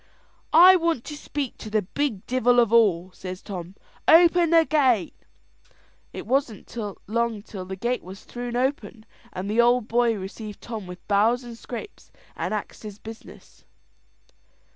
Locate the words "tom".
3.43-3.75, 10.59-10.87